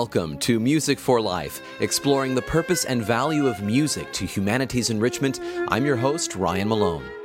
[0.00, 5.40] Welcome to Music for Life, exploring the purpose and value of music to humanity's enrichment.
[5.68, 7.19] I'm your host, Ryan Malone.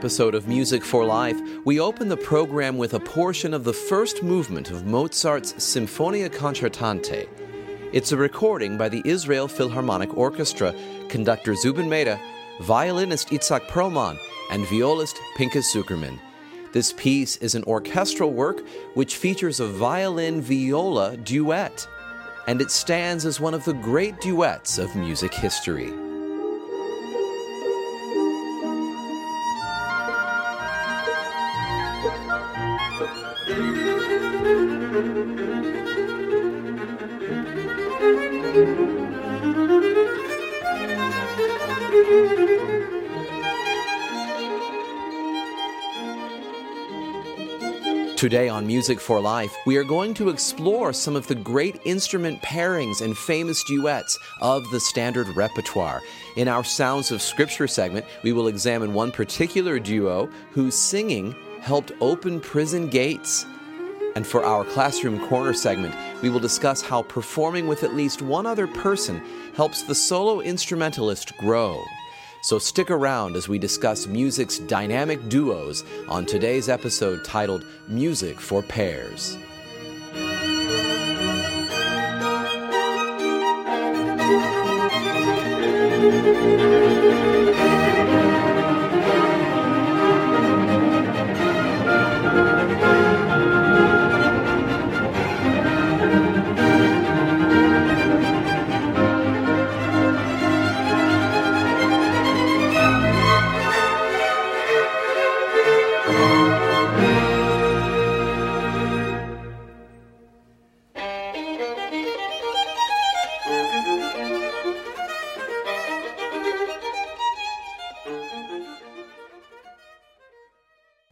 [0.00, 4.22] Episode of Music for Life, we open the program with a portion of the first
[4.22, 7.28] movement of Mozart's Sinfonia Concertante.
[7.92, 10.74] It's a recording by the Israel Philharmonic Orchestra,
[11.10, 12.18] conductor Zubin Mehta,
[12.62, 14.18] violinist Itzhak Perlman,
[14.50, 16.18] and violist Pinchas Zukerman.
[16.72, 21.86] This piece is an orchestral work which features a violin viola duet,
[22.46, 25.92] and it stands as one of the great duets of music history.
[48.20, 52.42] Today on Music for Life, we are going to explore some of the great instrument
[52.42, 56.02] pairings and famous duets of the standard repertoire.
[56.36, 61.92] In our Sounds of Scripture segment, we will examine one particular duo whose singing helped
[62.02, 63.46] open prison gates.
[64.14, 68.44] And for our Classroom Corner segment, we will discuss how performing with at least one
[68.44, 69.22] other person
[69.54, 71.82] helps the solo instrumentalist grow.
[72.42, 78.62] So stick around as we discuss music's dynamic duos on today's episode titled Music for
[78.62, 79.36] Pairs.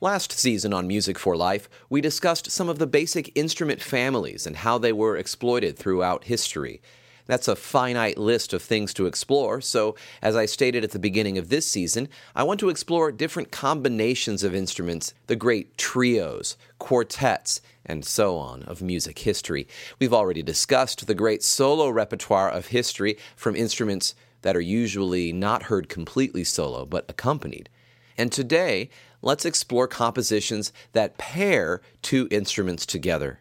[0.00, 4.58] Last season on Music for Life, we discussed some of the basic instrument families and
[4.58, 6.80] how they were exploited throughout history.
[7.26, 11.36] That's a finite list of things to explore, so as I stated at the beginning
[11.36, 17.60] of this season, I want to explore different combinations of instruments, the great trios, quartets,
[17.84, 19.66] and so on of music history.
[19.98, 25.64] We've already discussed the great solo repertoire of history from instruments that are usually not
[25.64, 27.68] heard completely solo, but accompanied.
[28.16, 28.90] And today,
[29.22, 33.40] let's explore compositions that pair two instruments together.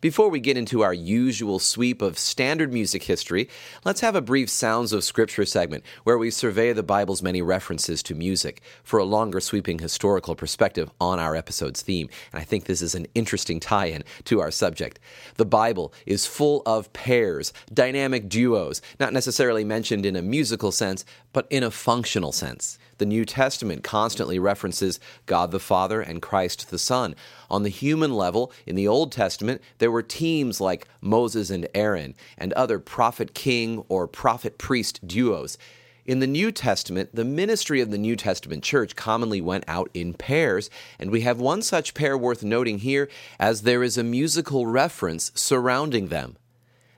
[0.00, 3.50] Before we get into our usual sweep of standard music history,
[3.84, 8.02] let's have a brief Sounds of Scripture segment where we survey the Bible's many references
[8.04, 12.08] to music for a longer sweeping historical perspective on our episode's theme.
[12.32, 14.98] And I think this is an interesting tie in to our subject.
[15.36, 21.04] The Bible is full of pairs, dynamic duos, not necessarily mentioned in a musical sense,
[21.34, 22.78] but in a functional sense.
[23.00, 27.16] The New Testament constantly references God the Father and Christ the Son.
[27.48, 32.14] On the human level, in the Old Testament, there were teams like Moses and Aaron
[32.36, 35.56] and other prophet king or prophet priest duos.
[36.04, 40.12] In the New Testament, the ministry of the New Testament church commonly went out in
[40.12, 40.68] pairs,
[40.98, 43.08] and we have one such pair worth noting here
[43.38, 46.36] as there is a musical reference surrounding them.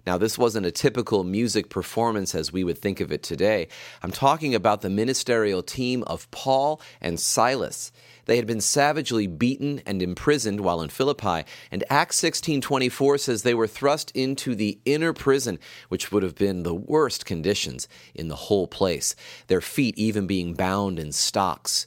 [0.05, 3.69] Now, this wasn't a typical music performance as we would think of it today.
[4.03, 7.93] I'm talking about the ministerial team of Paul and Silas.
[8.25, 13.55] They had been savagely beaten and imprisoned while in Philippi, and Acts 16:24 says they
[13.55, 15.59] were thrust into the inner prison,
[15.89, 19.15] which would have been the worst conditions in the whole place,
[19.47, 21.87] their feet even being bound in stocks.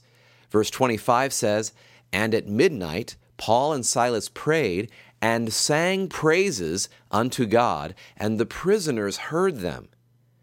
[0.50, 1.74] Verse 25 says,
[2.14, 4.90] "And at midnight Paul and Silas prayed
[5.26, 9.88] and sang praises unto God, and the prisoners heard them.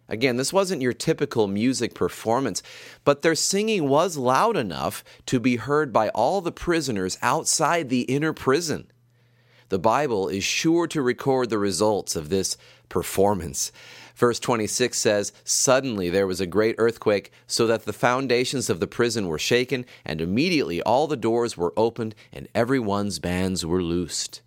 [0.08, 2.64] Again, this wasn't your typical music performance,
[3.05, 8.00] but their singing was loud enough to be heard by all the prisoners outside the
[8.02, 8.90] inner prison.
[9.69, 12.56] The Bible is sure to record the results of this
[12.88, 13.70] performance.
[14.17, 18.88] Verse 26 says, Suddenly there was a great earthquake, so that the foundations of the
[18.88, 24.43] prison were shaken, and immediately all the doors were opened, and everyone's bands were loosed.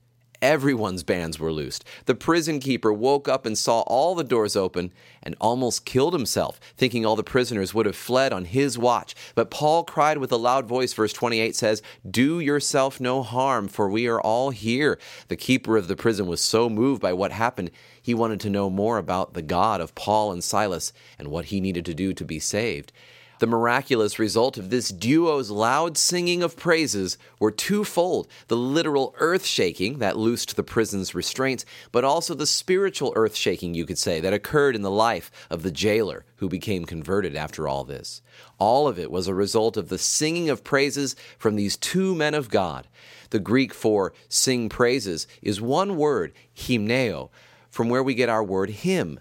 [0.46, 1.84] Everyone's bands were loosed.
[2.06, 4.94] The prison keeper woke up and saw all the doors open
[5.24, 9.16] and almost killed himself, thinking all the prisoners would have fled on his watch.
[9.34, 13.90] But Paul cried with a loud voice, verse 28 says, Do yourself no harm, for
[13.90, 15.00] we are all here.
[15.30, 18.70] The keeper of the prison was so moved by what happened, he wanted to know
[18.70, 22.24] more about the God of Paul and Silas and what he needed to do to
[22.24, 22.94] be saved.
[23.40, 29.46] The miraculous result of this duo's loud singing of praises were twofold the literal earth
[29.46, 34.22] shaking that loosed the prison's restraints, but also the spiritual earth shaking, you could say,
[34.22, 38.22] that occurred in the life of the jailer who became converted after all this.
[38.58, 42.34] All of it was a result of the singing of praises from these two men
[42.36, 42.88] of God.
[43.32, 47.32] The Greek for sing praises is one word, hymneo,
[47.70, 49.20] from where we get our word hymn.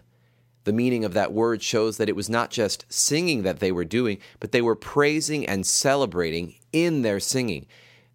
[0.64, 3.84] The meaning of that word shows that it was not just singing that they were
[3.84, 7.66] doing, but they were praising and celebrating in their singing.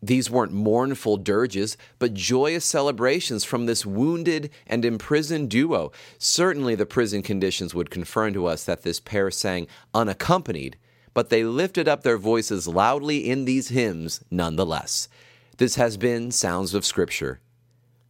[0.01, 5.91] These weren't mournful dirges, but joyous celebrations from this wounded and imprisoned duo.
[6.17, 10.77] Certainly, the prison conditions would confirm to us that this pair sang unaccompanied,
[11.13, 15.09] but they lifted up their voices loudly in these hymns nonetheless.
[15.57, 17.41] This has been Sounds of Scripture.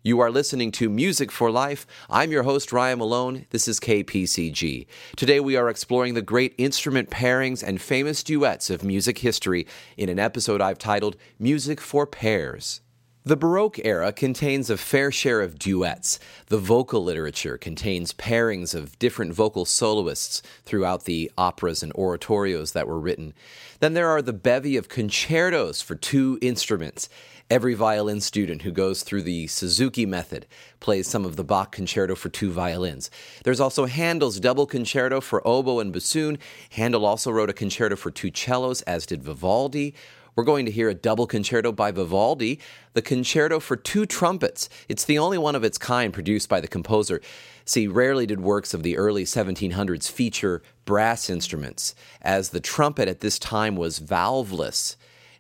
[0.01, 1.86] You are listening to Music for Life.
[2.10, 3.48] I'm your host, Ryan Malone.
[3.50, 4.88] This is KPCG.
[5.18, 9.68] Today we are exploring the great instrument pairings and famous duets of music history
[9.98, 12.80] in an episode I've titled Music for Pairs.
[13.25, 16.18] The Baroque era contains a fair share of duets.
[16.48, 22.88] The vocal literature contains pairings of different vocal soloists throughout the operas and oratorios that
[22.88, 23.34] were written.
[23.81, 27.10] Then there are the bevy of concertos for two instruments.
[27.51, 30.46] Every violin student who goes through the Suzuki method
[30.80, 33.10] plays some of the Bach concerto for two violins.
[33.44, 36.38] There's also Handel's double concerto for oboe and bassoon.
[36.69, 39.96] Handel also wrote a concerto for two cellos, as did Vivaldi.
[40.36, 42.60] We're going to hear a double concerto by Vivaldi,
[42.94, 44.69] the concerto for two trumpets.
[44.88, 47.19] It's the only one of its kind produced by the composer.
[47.66, 53.22] See, rarely did works of the early 1700s feature brass instruments, as the trumpet at
[53.22, 54.98] this time was valveless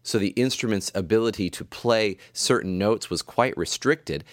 [0.09, 4.23] so the instrument's ability to play certain notes was quite restricted.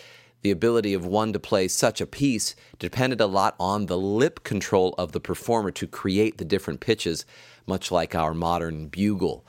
[0.41, 4.43] The ability of one to play such a piece depended a lot on the lip
[4.43, 7.27] control of the performer to create the different pitches,
[7.67, 9.45] much like our modern bugle.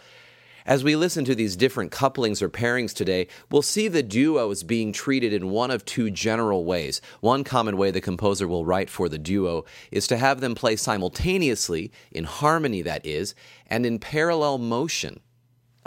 [0.66, 4.64] As we listen to these different couplings or pairings today, we'll see the duo as
[4.64, 7.00] being treated in one of two general ways.
[7.22, 10.76] One common way the composer will write for the duo is to have them play
[10.76, 13.34] simultaneously, in harmony that is,
[13.68, 15.22] and in parallel motion.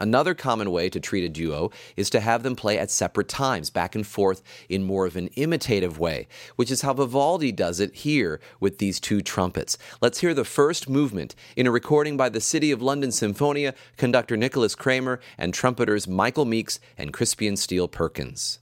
[0.00, 3.68] Another common way to treat a duo is to have them play at separate times,
[3.68, 6.26] back and forth in more of an imitative way,
[6.56, 9.76] which is how Vivaldi does it here with these two trumpets.
[10.00, 14.38] Let's hear the first movement in a recording by the City of London Sinfonia, conductor
[14.38, 18.59] Nicholas Kraemer, and trumpeters Michael Meeks and Crispian Steele Perkins.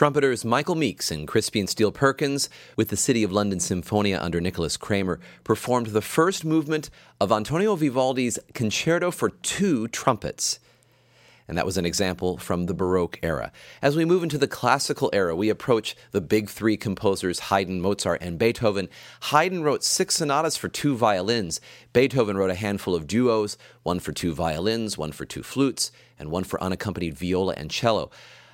[0.00, 4.78] Trumpeters Michael Meeks and Crispian Steele Perkins, with the City of London Sinfonia under Nicholas
[4.78, 6.88] Kraemer, performed the first movement
[7.20, 10.58] of Antonio Vivaldi's Concerto for Two Trumpets.
[11.46, 13.52] And that was an example from the Baroque era.
[13.82, 18.22] As we move into the classical era, we approach the big three composers Haydn, Mozart,
[18.22, 18.88] and Beethoven.
[19.24, 21.60] Haydn wrote six sonatas for two violins.
[21.92, 26.30] Beethoven wrote a handful of duos, one for two violins, one for two flutes, and
[26.30, 28.10] one for unaccompanied viola and cello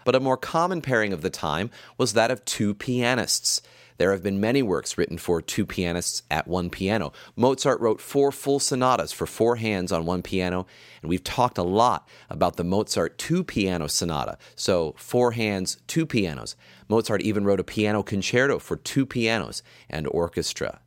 [0.07, 3.61] but a more common pairing of the time was that of two pianists.
[3.99, 7.13] There have been many works written for two pianists at one piano.
[7.35, 10.65] Mozart wrote four full sonatas for four hands on one piano,
[11.03, 14.39] and we've talked a lot about the Mozart two piano sonata.
[14.55, 16.55] So, four hands, two pianos.
[16.89, 20.79] Mozart even wrote a piano concerto for two pianos and orchestra.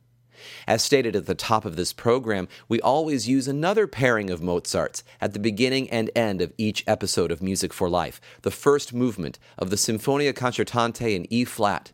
[0.66, 5.02] As stated at the top of this program, we always use another pairing of Mozart's
[5.20, 9.38] at the beginning and end of each episode of Music for Life, the first movement
[9.58, 11.92] of the Sinfonia Concertante in E flat.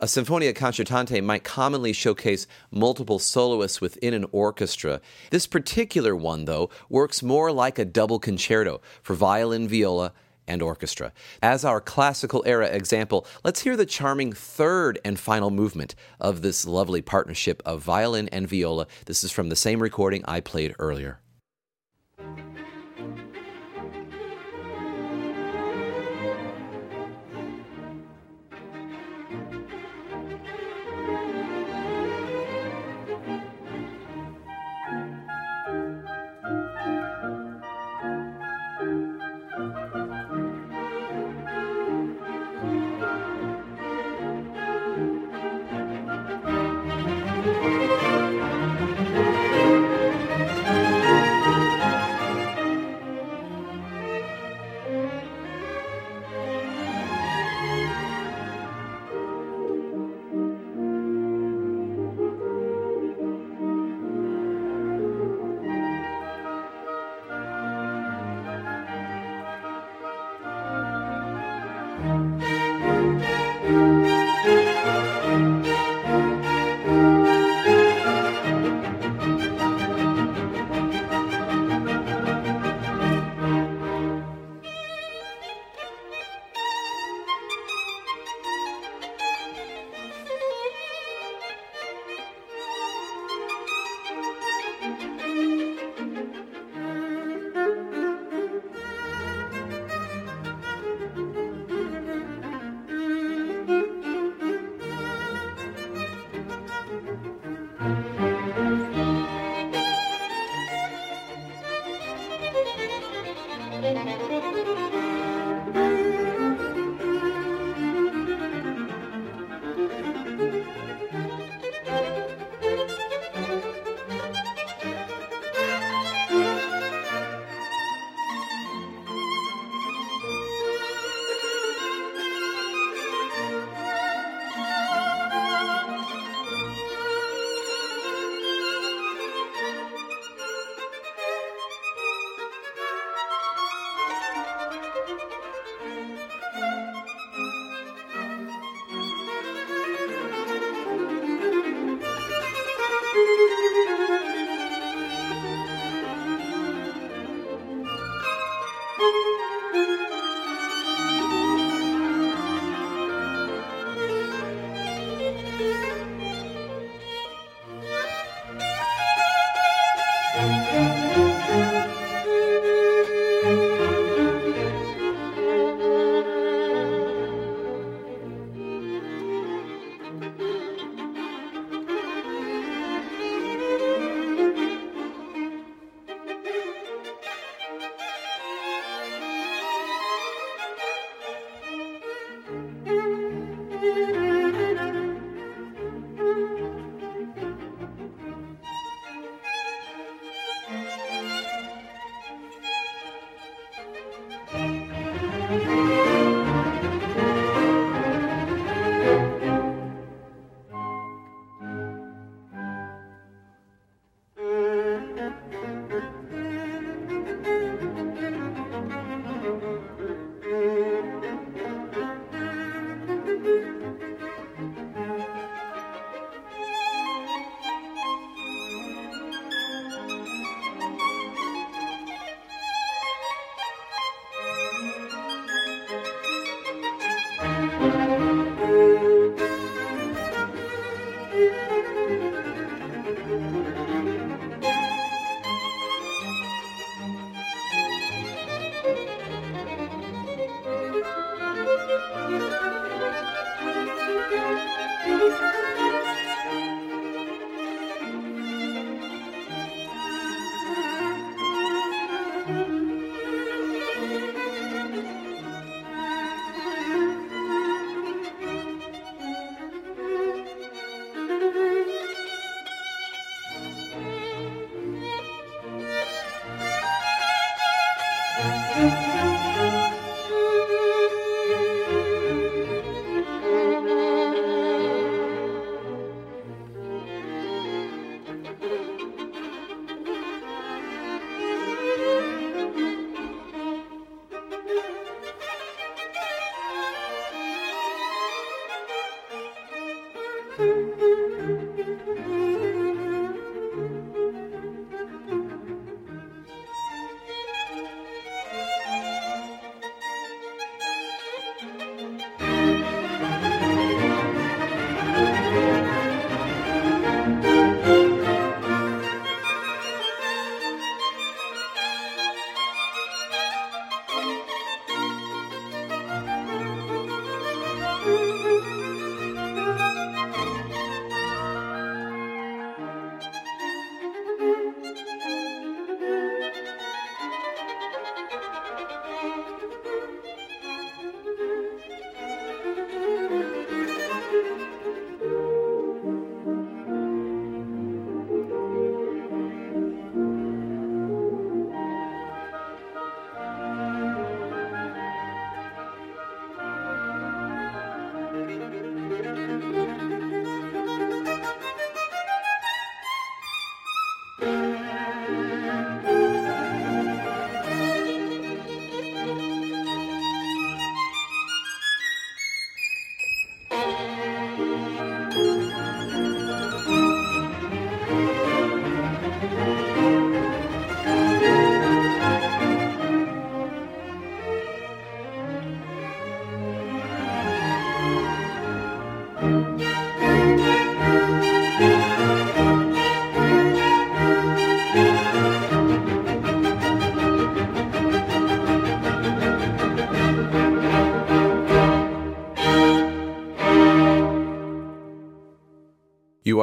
[0.00, 5.00] A Sinfonia Concertante might commonly showcase multiple soloists within an orchestra.
[5.30, 10.12] This particular one, though, works more like a double concerto for violin, viola,
[10.48, 11.12] and orchestra.
[11.40, 16.66] As our classical era example, let's hear the charming third and final movement of this
[16.66, 18.88] lovely partnership of violin and viola.
[19.04, 21.20] This is from the same recording I played earlier.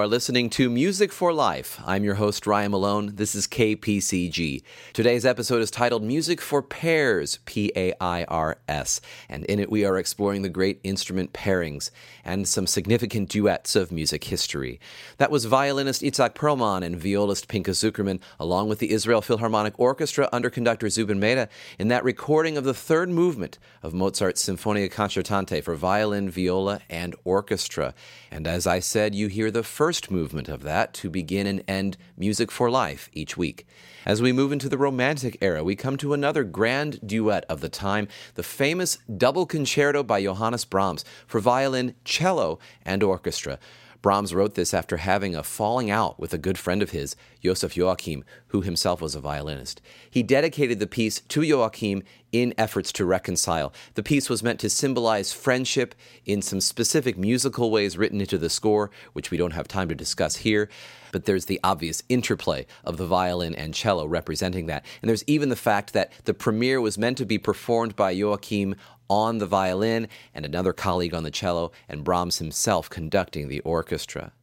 [0.06, 1.82] are listening to Music for Life.
[1.84, 3.16] I'm your host, Ryan Malone.
[3.16, 4.62] This is KPCG.
[4.94, 9.72] Today's episode is titled Music for Pairs, P A I R S, and in it
[9.72, 11.90] we are exploring the great instrument pairings
[12.24, 14.80] and some significant duets of music history.
[15.18, 20.30] That was violinist Itzhak Perlman and violist Pinchas Zukerman, along with the Israel Philharmonic Orchestra
[20.32, 25.64] under conductor Zubin Mehta, in that recording of the third movement of Mozart's Sinfonia Concertante
[25.64, 27.96] for violin, viola, and orchestra.
[28.36, 31.96] And as I said, you hear the first movement of that to begin and end
[32.18, 33.66] Music for Life each week.
[34.06, 37.70] As we move into the Romantic era, we come to another grand duet of the
[37.70, 43.58] time, the famous double concerto by Johannes Brahms for violin, cello, and orchestra.
[44.06, 47.76] Brahms wrote this after having a falling out with a good friend of his, Joseph
[47.76, 49.82] Joachim, who himself was a violinist.
[50.12, 53.74] He dedicated the piece to Joachim in efforts to reconcile.
[53.96, 58.48] The piece was meant to symbolize friendship in some specific musical ways written into the
[58.48, 60.70] score, which we don't have time to discuss here.
[61.16, 64.84] But there's the obvious interplay of the violin and cello representing that.
[65.02, 68.76] And there's even the fact that the premiere was meant to be performed by Joachim
[69.10, 74.34] on the violin and another colleague on the cello, and Brahms himself conducting the orchestra.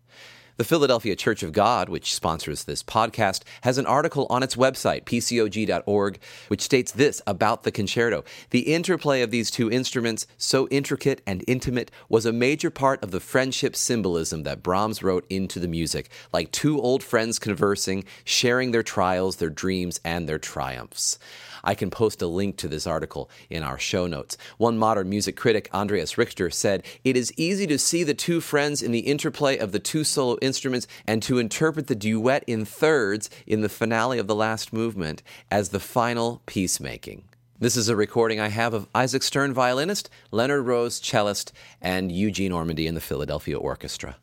[0.58, 5.04] The Philadelphia Church of God, which sponsors this podcast, has an article on its website,
[5.04, 8.22] pcog.org, which states this about the concerto.
[8.50, 13.12] The interplay of these two instruments, so intricate and intimate, was a major part of
[13.12, 18.72] the friendship symbolism that Brahms wrote into the music, like two old friends conversing, sharing
[18.72, 21.18] their trials, their dreams, and their triumphs.
[21.64, 24.36] I can post a link to this article in our show notes.
[24.58, 28.82] One modern music critic, Andreas Richter, said, It is easy to see the two friends
[28.82, 33.30] in the interplay of the two solo instruments and to interpret the duet in thirds
[33.46, 37.24] in the finale of the last movement as the final peacemaking.
[37.58, 42.50] This is a recording I have of Isaac Stern violinist, Leonard Rose cellist, and Eugene
[42.50, 44.16] Ormandy in the Philadelphia Orchestra.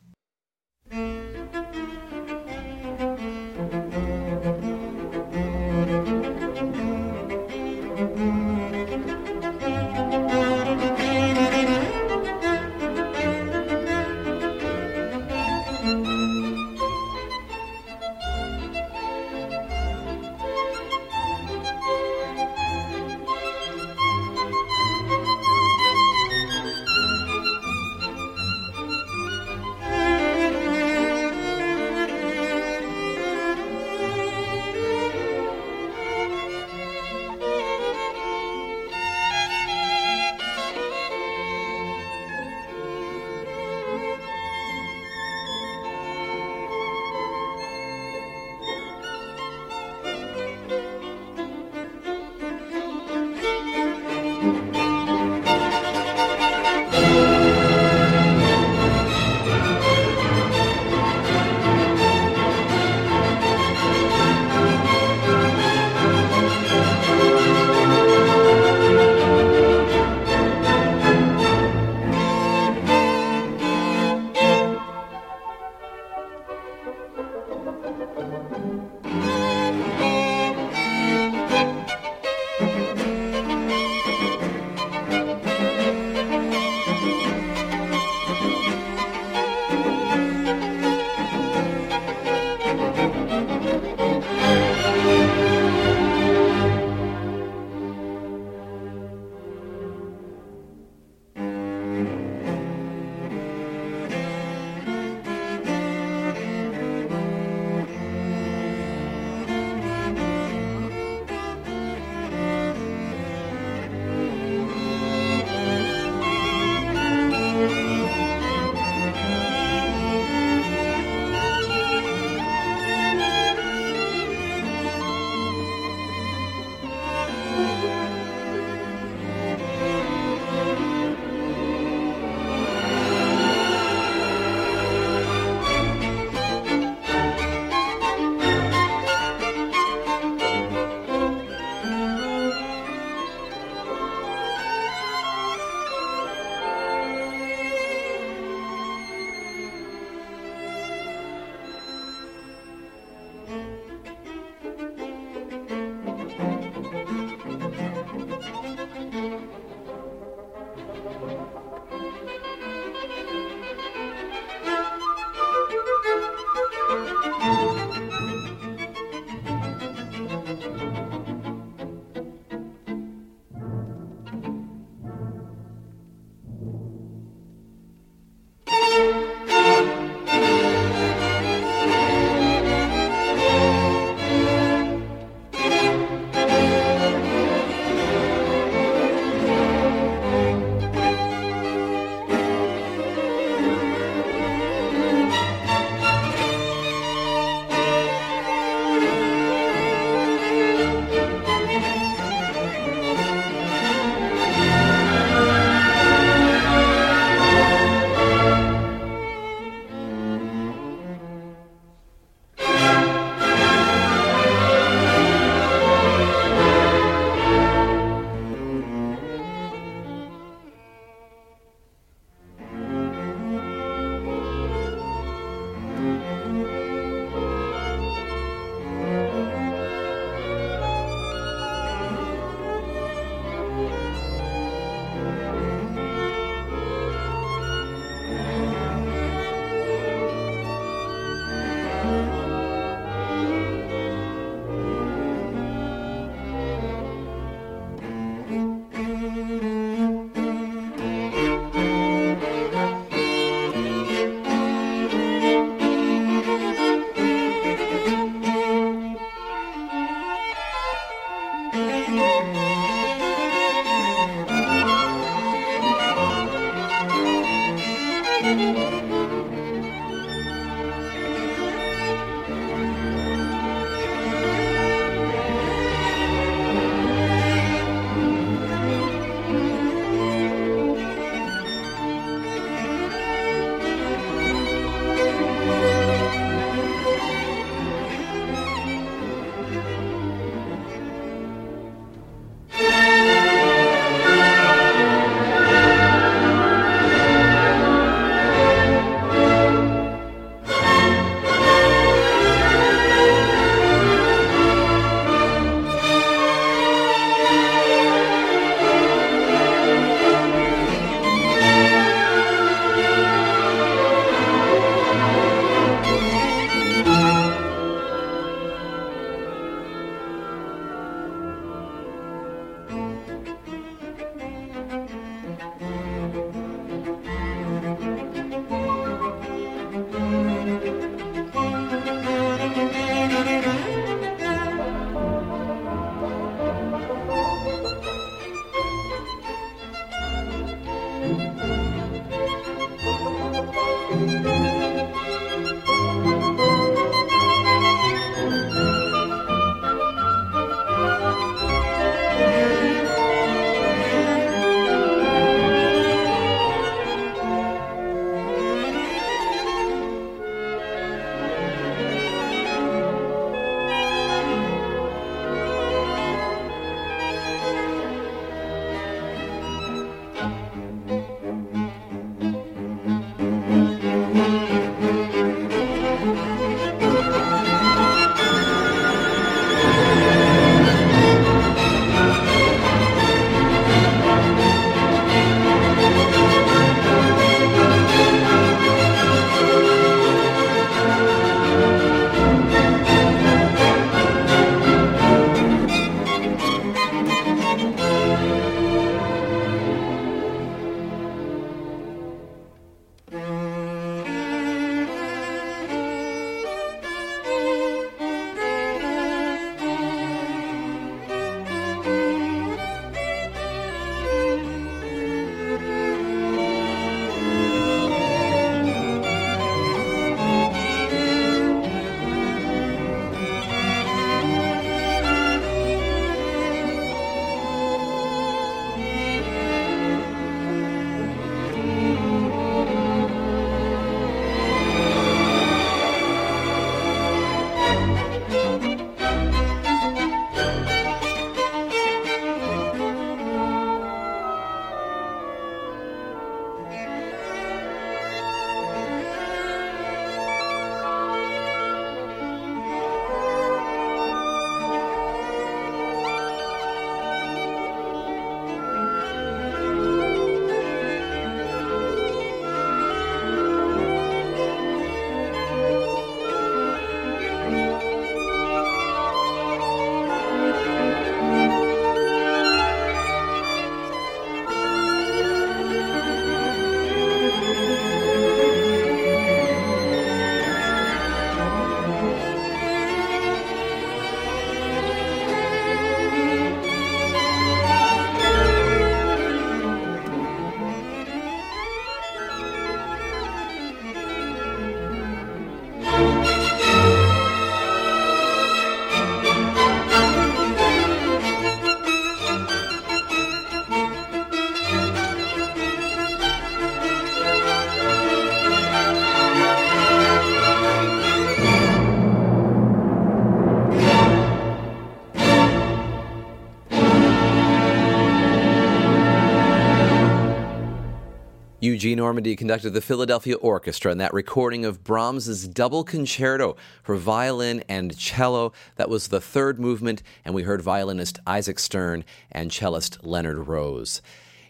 [521.99, 527.83] Eugene Ormandy conducted the Philadelphia Orchestra in that recording of Brahms's double concerto for violin
[527.89, 528.71] and cello.
[528.95, 534.21] That was the third movement, and we heard violinist Isaac Stern and cellist Leonard Rose.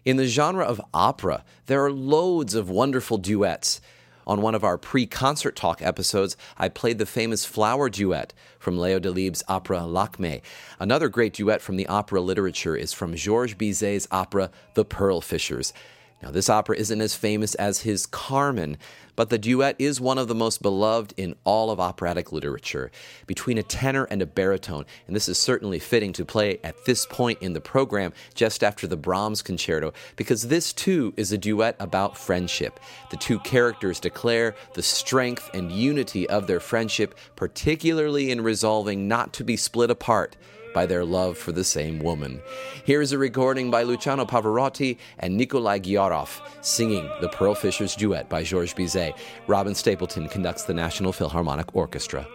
[0.04, 3.80] In the genre of opera, there are loads of wonderful duets.
[4.26, 8.80] On one of our pre concert talk episodes, I played the famous flower duet from
[8.80, 10.42] Leo Delibes' opera Lakme.
[10.80, 15.74] Another great duet from the opera literature is from Georges Bizet's opera The Pearl Fishers.
[16.22, 18.78] Now, this opera isn't as famous as his Carmen,
[19.16, 22.92] but the duet is one of the most beloved in all of operatic literature
[23.26, 27.06] between a tenor and a baritone, and this is certainly fitting to play at this
[27.06, 31.76] point in the program just after the Brahms concerto because this too is a duet
[31.80, 32.80] about friendship.
[33.12, 39.34] The two characters declare the strength and unity of their friendship, particularly in resolving not
[39.34, 40.36] to be split apart
[40.74, 42.42] by their love for the same woman.
[42.84, 48.30] Here is a recording by Luciano Pavarotti and Nikolai Ghiaurov singing the Pearl Fishers duet
[48.30, 49.18] by Georges Bizet.
[49.48, 52.28] Robin Stapleton conducts the National Philharmonic Orchestra.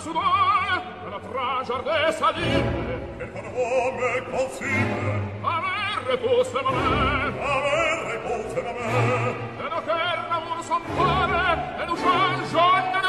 [0.00, 6.84] sudore la fragiar de salire per far nome consigne averre poste ma me
[7.54, 8.88] averre poste ma me
[9.58, 12.99] e no terra un sompare e no changione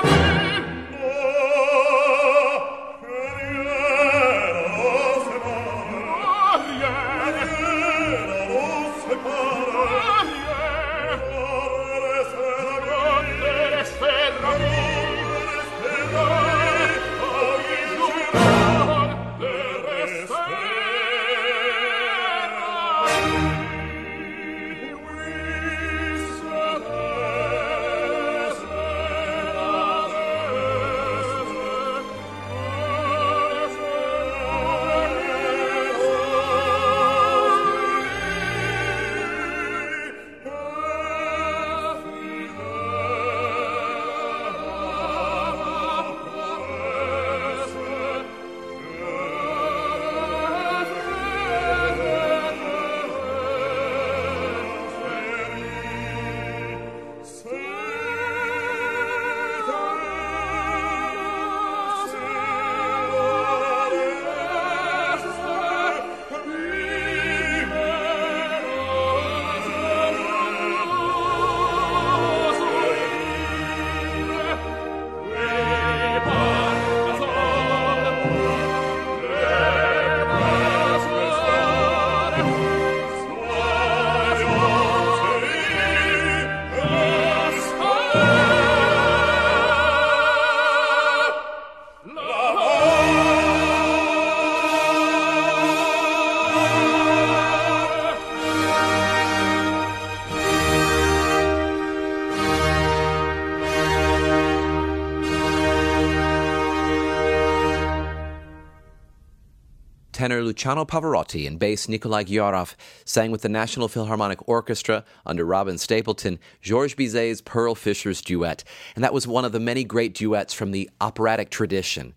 [110.52, 112.76] Luciano Pavarotti and bass Nikolai Ghiaurov
[113.06, 119.02] sang with the National Philharmonic Orchestra under Robin Stapleton, Georges Bizet's Pearl Fisher's duet, and
[119.02, 122.14] that was one of the many great duets from the operatic tradition.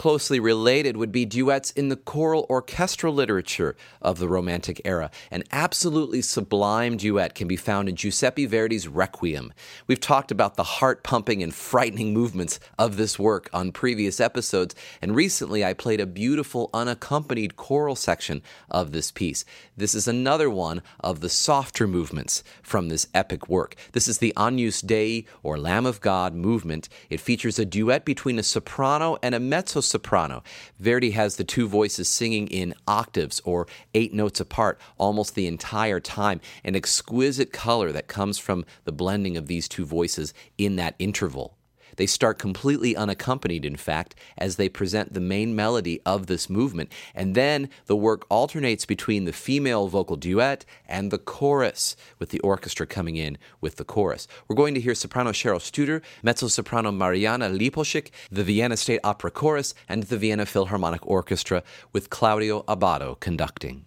[0.00, 5.10] Closely related would be duets in the choral orchestral literature of the Romantic era.
[5.30, 9.52] An absolutely sublime duet can be found in Giuseppe Verdi's Requiem.
[9.86, 14.74] We've talked about the heart pumping and frightening movements of this work on previous episodes,
[15.02, 18.40] and recently I played a beautiful unaccompanied choral section
[18.70, 19.44] of this piece.
[19.76, 23.76] This is another one of the softer movements from this epic work.
[23.92, 26.88] This is the Agnus Dei, or Lamb of God movement.
[27.10, 30.42] It features a duet between a soprano and a mezzo soprano.
[30.78, 36.00] Verdi has the two voices singing in octaves or eight notes apart almost the entire
[36.00, 40.94] time, an exquisite color that comes from the blending of these two voices in that
[40.98, 41.56] interval.
[41.96, 46.92] They start completely unaccompanied, in fact, as they present the main melody of this movement.
[47.14, 52.40] And then the work alternates between the female vocal duet and the chorus, with the
[52.40, 54.26] orchestra coming in with the chorus.
[54.48, 59.30] We're going to hear soprano Cheryl Studer, mezzo soprano Marjana Lipovšek, the Vienna State Opera
[59.30, 61.62] Chorus, and the Vienna Philharmonic Orchestra,
[61.92, 63.84] with Claudio Abbado conducting.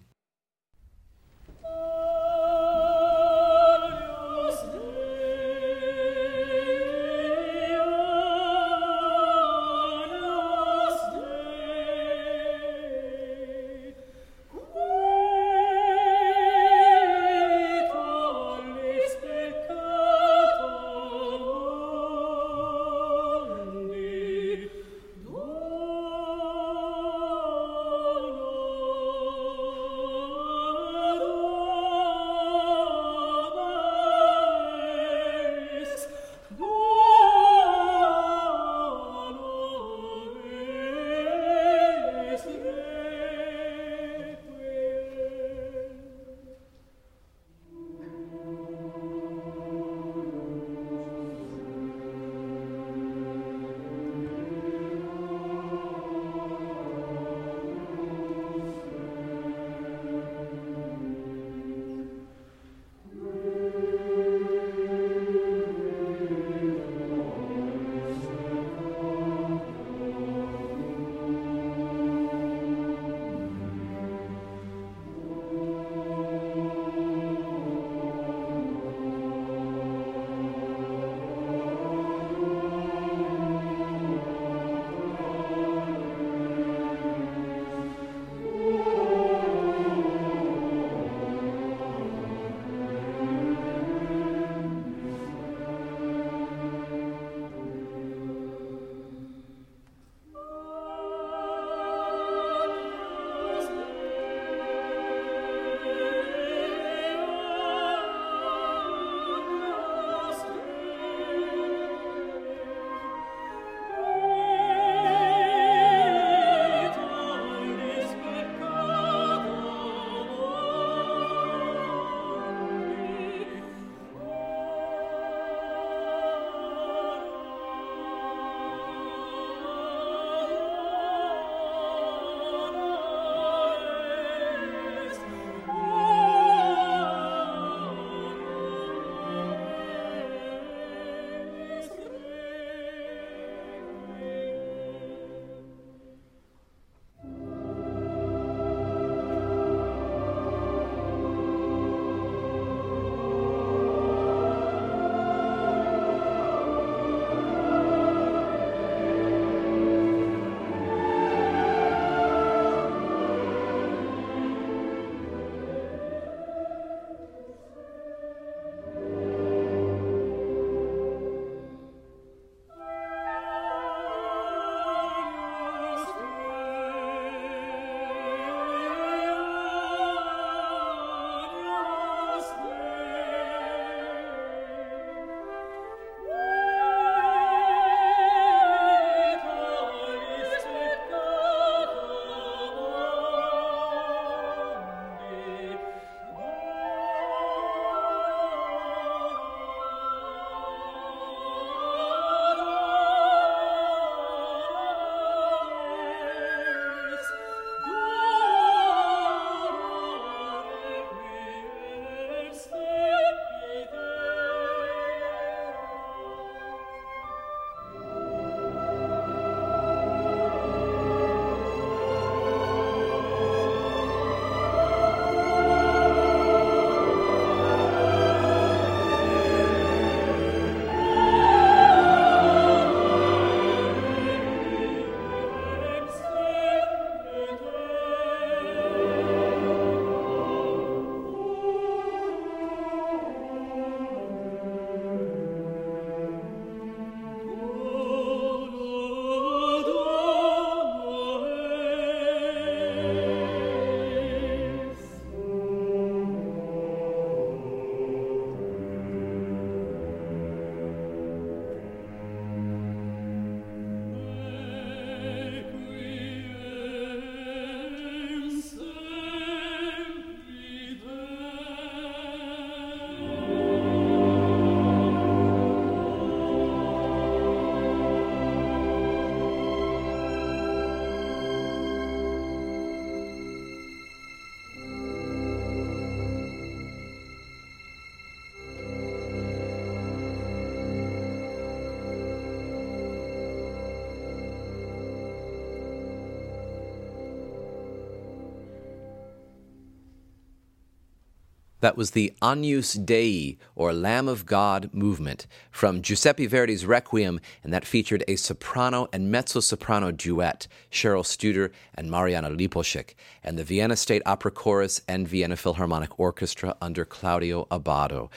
[301.84, 307.74] That was the Agnus Dei, or Lamb of God movement, from Giuseppe Verdi's Requiem, and
[307.74, 313.66] that featured a soprano and mezzo soprano duet, Cheryl Studer and Marjana Lipovšek, and the
[313.66, 318.30] Vienna State Opera Chorus and Vienna Philharmonic Orchestra under Claudio Abbado.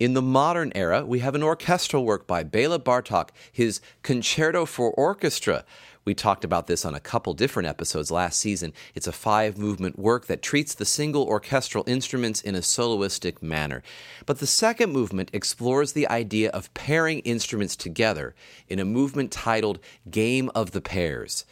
[0.00, 4.92] In the modern era, we have an orchestral work by Bela Bartok, his Concerto for
[4.92, 5.66] Orchestra
[6.04, 8.72] we talked about this on a couple different episodes last season.
[8.94, 13.82] It's a five movement work that treats the single orchestral instruments in a soloistic manner.
[14.26, 18.34] But the second movement explores the idea of pairing instruments together
[18.68, 19.78] in a movement titled
[20.10, 21.44] Game of the Pairs.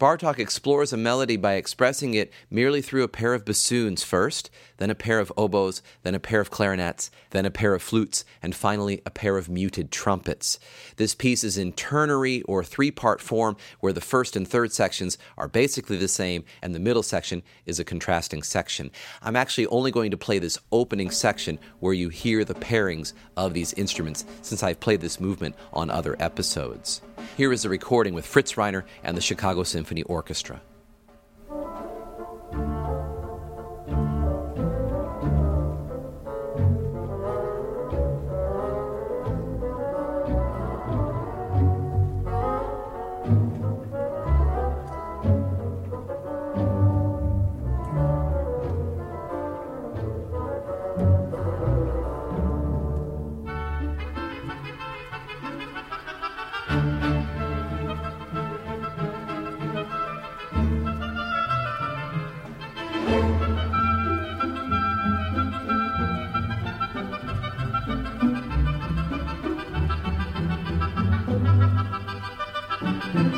[0.00, 4.90] Bartok explores a melody by expressing it merely through a pair of bassoons first, then
[4.90, 8.56] a pair of oboes, then a pair of clarinets, then a pair of flutes, and
[8.56, 10.58] finally a pair of muted trumpets.
[10.96, 15.16] This piece is in ternary or three part form, where the first and third sections
[15.38, 18.90] are basically the same, and the middle section is a contrasting section.
[19.22, 23.54] I'm actually only going to play this opening section where you hear the pairings of
[23.54, 27.00] these instruments, since I've played this movement on other episodes.
[27.36, 30.60] Here is a recording with Fritz Reiner and the Chicago Symphony Orchestra.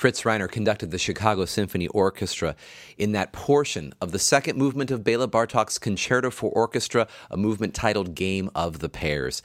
[0.00, 2.56] Fritz Reiner conducted the Chicago Symphony Orchestra
[2.96, 7.74] in that portion of the second movement of Bela Bartok's Concerto for Orchestra, a movement
[7.74, 9.42] titled Game of the Pairs.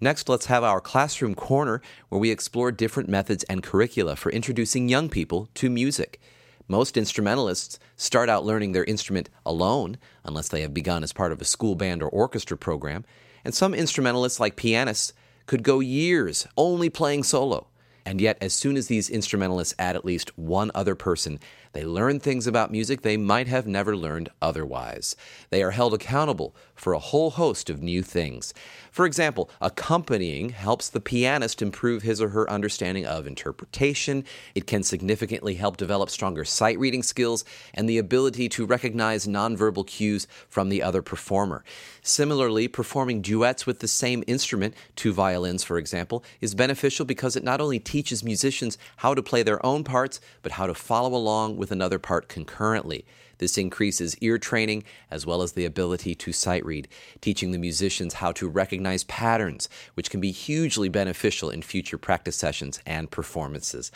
[0.00, 4.88] Next, let's have our classroom corner where we explore different methods and curricula for introducing
[4.88, 6.20] young people to music.
[6.68, 11.40] Most instrumentalists start out learning their instrument alone, unless they have begun as part of
[11.40, 13.04] a school band or orchestra program,
[13.44, 15.12] and some instrumentalists, like pianists,
[15.46, 17.66] could go years only playing solo.
[18.06, 21.40] And yet, as soon as these instrumentalists add at least one other person,
[21.76, 25.14] they learn things about music they might have never learned otherwise.
[25.50, 28.54] They are held accountable for a whole host of new things.
[28.90, 34.24] For example, accompanying helps the pianist improve his or her understanding of interpretation.
[34.54, 39.86] It can significantly help develop stronger sight reading skills and the ability to recognize nonverbal
[39.86, 41.62] cues from the other performer.
[42.00, 47.44] Similarly, performing duets with the same instrument, two violins for example, is beneficial because it
[47.44, 51.56] not only teaches musicians how to play their own parts, but how to follow along
[51.56, 53.04] with another part concurrently.
[53.38, 56.88] This increases ear training as well as the ability to sight read,
[57.20, 62.36] teaching the musicians how to recognize patterns, which can be hugely beneficial in future practice
[62.36, 63.92] sessions and performances.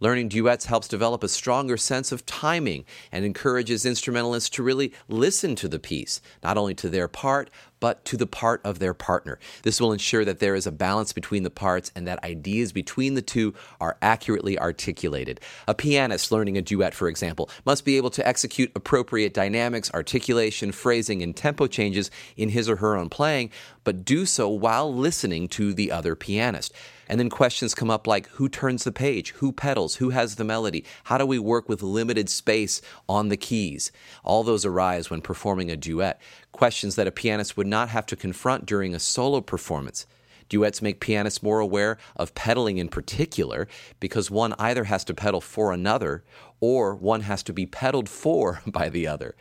[0.00, 5.54] Learning duets helps develop a stronger sense of timing and encourages instrumentalists to really listen
[5.54, 9.38] to the piece, not only to their part, but to the part of their partner.
[9.62, 13.14] This will ensure that there is a balance between the parts and that ideas between
[13.14, 15.38] the two are accurately articulated.
[15.68, 20.72] A pianist learning a duet, for example, must be able to execute appropriate dynamics, articulation,
[20.72, 23.50] phrasing, and tempo changes in his or her own playing,
[23.84, 26.72] but do so while listening to the other pianist.
[27.10, 30.44] And then questions come up like who turns the page, who pedals, who has the
[30.44, 33.90] melody, how do we work with limited space on the keys?
[34.22, 36.20] All those arise when performing a duet,
[36.52, 40.06] questions that a pianist would not have to confront during a solo performance.
[40.48, 43.66] Duets make pianists more aware of pedaling in particular
[43.98, 46.22] because one either has to pedal for another
[46.60, 49.34] or one has to be pedaled for by the other.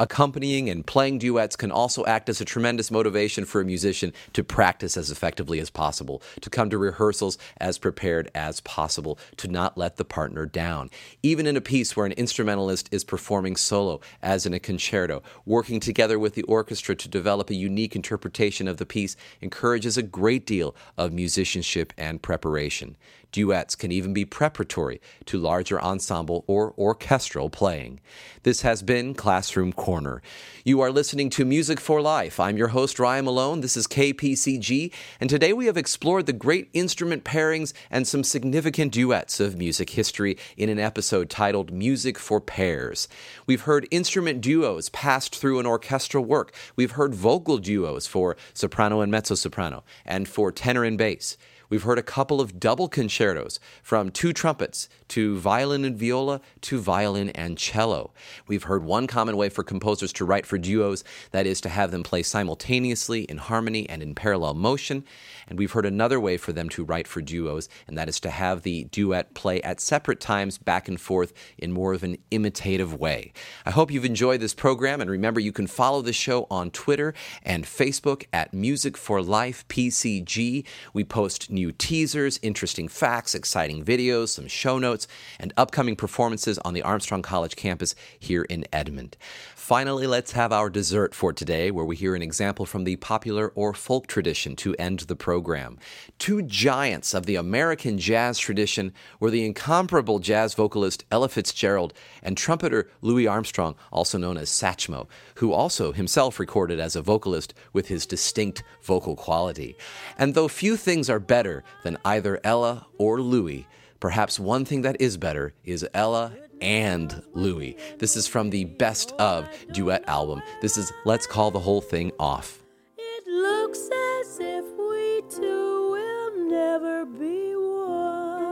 [0.00, 4.42] Accompanying and playing duets can also act as a tremendous motivation for a musician to
[4.42, 9.78] practice as effectively as possible, to come to rehearsals as prepared as possible, to not
[9.78, 10.90] let the partner down.
[11.22, 15.78] Even in a piece where an instrumentalist is performing solo, as in a concerto, working
[15.78, 20.44] together with the orchestra to develop a unique interpretation of the piece encourages a great
[20.44, 22.96] deal of musicianship and preparation.
[23.34, 27.98] Duets can even be preparatory to larger ensemble or orchestral playing.
[28.44, 30.22] This has been Classroom Corner.
[30.64, 32.38] You are listening to Music for Life.
[32.38, 33.60] I'm your host, Ryan Malone.
[33.60, 38.92] This is KPCG, and today we have explored the great instrument pairings and some significant
[38.92, 43.08] duets of music history in an episode titled Music for Pairs.
[43.48, 46.54] We've heard instrument duos passed through an orchestral work.
[46.76, 51.36] We've heard vocal duos for soprano and mezzo soprano, and for tenor and bass.
[51.68, 56.78] We've heard a couple of double concertos from two trumpets to violin and viola to
[56.80, 58.12] violin and cello.
[58.46, 61.90] We've heard one common way for composers to write for duos, that is to have
[61.90, 65.04] them play simultaneously in harmony and in parallel motion.
[65.48, 68.30] And we've heard another way for them to write for duos, and that is to
[68.30, 72.94] have the duet play at separate times back and forth in more of an imitative
[72.94, 73.32] way.
[73.66, 77.14] I hope you've enjoyed this program, and remember you can follow the show on Twitter
[77.42, 80.64] and Facebook at Music for Life PCG.
[80.92, 85.06] We post new teasers, interesting facts, exciting videos, some show notes,
[85.38, 89.16] and upcoming performances on the Armstrong College campus here in Edmond.
[89.64, 93.48] Finally, let's have our dessert for today, where we hear an example from the popular
[93.54, 95.78] or folk tradition to end the program.
[96.18, 102.36] Two giants of the American jazz tradition were the incomparable jazz vocalist Ella Fitzgerald and
[102.36, 105.06] trumpeter Louis Armstrong, also known as Satchmo,
[105.36, 109.78] who also himself recorded as a vocalist with his distinct vocal quality.
[110.18, 113.66] And though few things are better than either Ella or Louis,
[113.98, 117.76] perhaps one thing that is better is Ella and Louis.
[117.98, 120.42] This is from the Best of duet album.
[120.60, 122.62] This is Let's Call the Whole Thing Off.
[122.96, 128.44] It looks as if we two will never be one.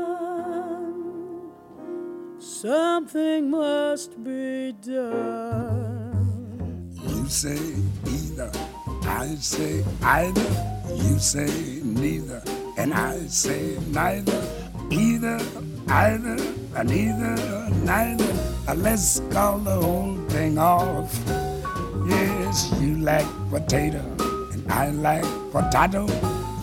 [2.38, 6.12] Something must be done.
[7.06, 7.58] You say
[8.06, 8.50] either,
[9.02, 10.78] I say either.
[10.94, 12.42] You say neither,
[12.76, 14.61] and I say neither.
[14.92, 15.40] Either,
[15.88, 16.36] either,
[16.76, 18.32] and neither, neither.
[18.68, 21.18] Uh, Let's call the whole thing off.
[22.06, 24.00] Yes, you like potato,
[24.52, 26.06] and I like potato.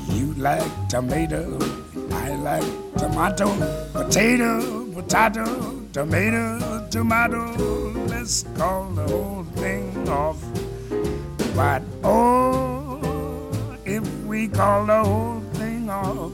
[0.10, 1.58] You like tomato,
[1.96, 3.50] and I like tomato.
[3.94, 7.42] Potato, potato, tomato, tomato.
[8.06, 10.38] Let's call the whole thing off.
[11.56, 16.32] But oh, if we call the whole thing off,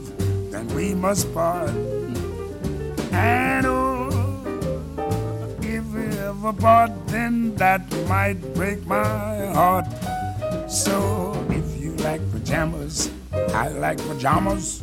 [0.56, 1.70] then we must part.
[3.12, 4.08] And oh,
[5.60, 9.86] if we ever part, then that might break my heart.
[10.70, 10.96] So
[11.50, 14.80] if you like pajamas, I like pajamas.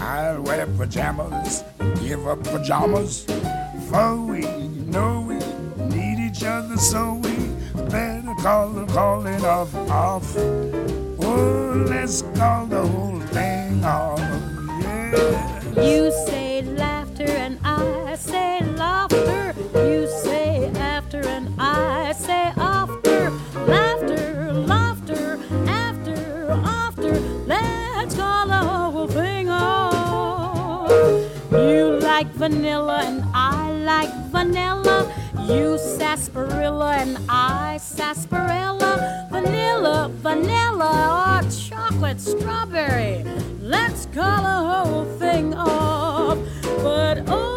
[0.00, 1.62] I'll wear pajamas,
[2.00, 3.24] give up pajamas.
[3.88, 4.42] For we
[4.90, 5.38] know we
[5.94, 7.34] need each other, so we
[7.90, 10.36] better call the calling off off.
[10.36, 12.65] Oh, let's call
[15.76, 19.54] You say laughter and I say laughter.
[19.74, 23.30] You say after and I say after.
[23.66, 27.20] Laughter, laughter, after, after.
[27.46, 30.90] Let's call the whole thing off.
[31.52, 35.12] You like vanilla and I like vanilla.
[35.46, 39.28] You sarsaparilla and I sarsaparilla.
[39.30, 43.24] Vanilla, vanilla, or chocolate strawberry.
[43.78, 46.38] Let's call the whole thing off.
[46.82, 47.55] But oh,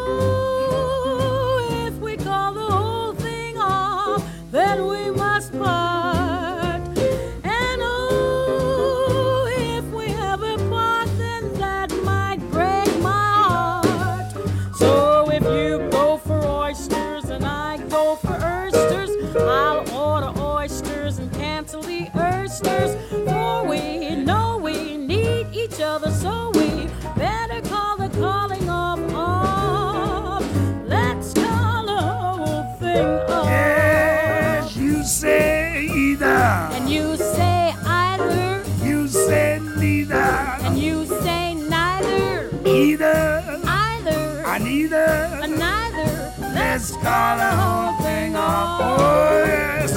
[44.70, 45.39] neither.
[45.43, 46.34] and neither.
[46.53, 48.82] Let's call the whole thing off.
[48.82, 49.91] Oh, yes.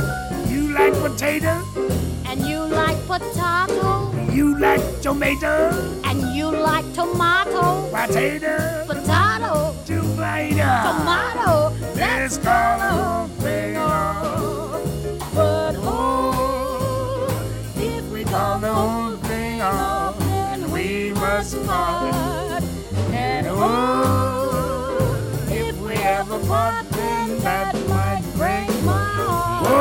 [0.50, 1.54] You like potato.
[2.26, 5.54] And you like potato, You like tomato.
[6.04, 8.56] and you like tomato, Potato.
[8.88, 10.70] potato, Tomato.
[10.88, 11.72] tomato.
[11.94, 14.80] Let's call the whole thing off.
[15.34, 17.28] But oh,
[17.76, 20.18] if we Call the whole thing off.
[20.20, 22.62] then we must part.
[23.12, 24.21] And Oh,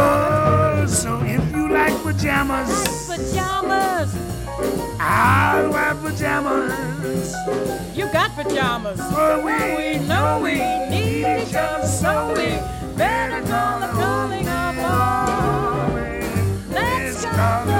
[0.01, 4.09] oh, so if you like pajamas, Pajamas,
[4.99, 7.33] I'll wear pajamas.
[7.95, 8.99] you got pajamas.
[9.13, 10.55] For we We know we
[10.89, 12.49] need each other, so we
[12.97, 15.93] better call the calling of love.
[16.69, 17.79] Let's call the